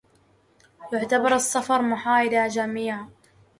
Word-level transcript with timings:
يعتبر 0.93 1.35
الصفر 1.35 1.81
محايدا 1.81 2.47
جمعيا 2.47 3.07